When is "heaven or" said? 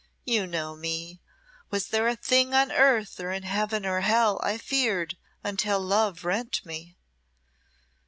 3.43-3.99